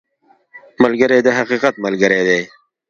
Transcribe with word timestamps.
ملګری 0.83 1.19
د 1.23 1.27
حقیقت 1.37 1.73
ملګری 1.85 2.21
دی 2.27 2.41